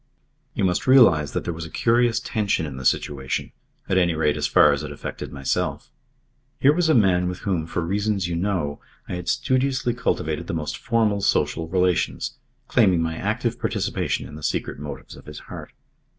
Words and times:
You 0.55 0.63
must 0.63 0.87
realise 0.87 1.29
that 1.29 1.43
there 1.43 1.53
was 1.53 1.63
a 1.67 1.69
curious 1.69 2.19
tension 2.19 2.65
in 2.65 2.77
the 2.77 2.85
situation, 2.85 3.51
at 3.87 3.99
any 3.99 4.15
rate 4.15 4.35
as 4.35 4.47
far 4.47 4.73
as 4.73 4.81
it 4.81 4.91
affected 4.91 5.31
myself. 5.31 5.91
Here 6.59 6.73
was 6.73 6.89
a 6.89 6.95
man 6.95 7.27
with 7.29 7.41
whom, 7.41 7.67
for 7.67 7.81
reasons 7.81 8.27
you 8.27 8.35
know, 8.35 8.81
I 9.07 9.13
had 9.13 9.29
studiously 9.29 9.93
cultivated 9.93 10.47
the 10.47 10.55
most 10.55 10.75
formal 10.75 11.21
social 11.21 11.67
relations, 11.67 12.39
claiming 12.67 12.99
my 13.03 13.15
active 13.15 13.59
participation 13.59 14.27
in 14.27 14.33
the 14.33 14.41
secret 14.41 14.79
motives 14.79 15.15
of 15.15 15.27
his 15.27 15.37
heart. 15.41 15.71